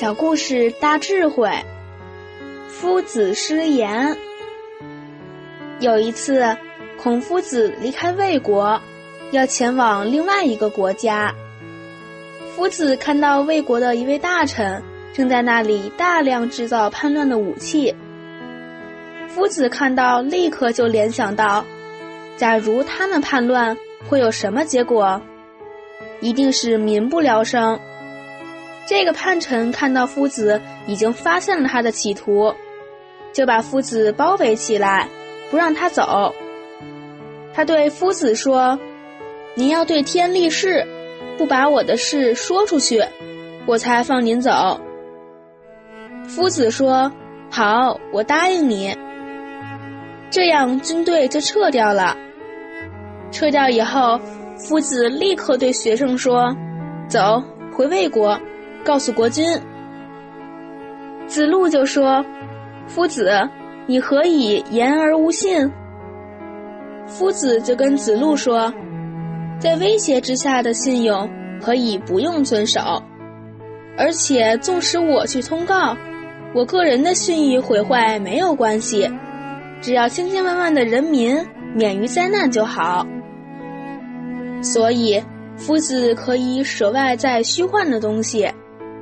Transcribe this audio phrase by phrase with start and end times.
[0.00, 1.50] 小故事大智慧。
[2.68, 4.16] 夫子失言。
[5.78, 6.56] 有一次，
[6.96, 8.80] 孔夫子离开魏国，
[9.30, 11.34] 要前往另外一个国家。
[12.56, 17.94] 夫子看到魏国的一位大臣正在那里大量制造叛乱的武器。
[19.28, 21.62] 夫子看到，立刻就联想到：
[22.38, 23.76] 假如他们叛乱，
[24.08, 25.20] 会有什么结果？
[26.22, 27.78] 一定是民不聊生。
[28.90, 32.52] 这个叛臣看到夫子已经发现了他的企图，
[33.32, 35.06] 就把夫子包围起来，
[35.48, 36.34] 不让他走。
[37.54, 38.76] 他对夫子说
[39.54, 40.84] ：“您要对天立誓，
[41.38, 43.00] 不把我的事说出去，
[43.64, 44.80] 我才放您走。”
[46.26, 47.12] 夫子说
[47.48, 48.92] ：“好，我答应你。”
[50.30, 52.16] 这样军队就撤掉了。
[53.30, 54.20] 撤掉以后，
[54.56, 56.52] 夫子立刻对学生说
[57.06, 57.40] ：“走，
[57.72, 58.36] 回魏国。”
[58.84, 59.46] 告诉国君，
[61.26, 62.24] 子路就说
[62.88, 63.30] ：“夫子，
[63.86, 65.70] 你何以言而无信？”
[67.06, 68.72] 夫子就跟子路说
[69.60, 71.28] ：“在威胁之下的信用
[71.60, 72.80] 可以不用遵守，
[73.98, 75.96] 而且纵使我去通告，
[76.54, 79.10] 我个人的信誉毁坏没有关系，
[79.80, 81.36] 只要千千万万的人民
[81.74, 83.06] 免于灾难就好。
[84.62, 85.22] 所以，
[85.56, 88.48] 夫子可以舍外在虚幻的东西。”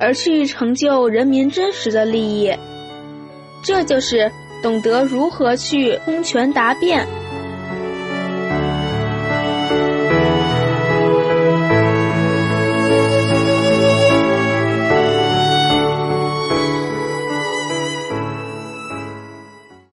[0.00, 2.52] 而去成就人民真实的利益，
[3.62, 7.06] 这就是懂得如何去通权达变。